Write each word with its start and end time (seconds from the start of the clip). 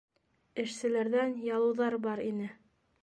Эшселәрҙән 0.63 1.35
ялыуҙар 1.49 1.99
бар 2.07 2.27
ине. 2.31 2.49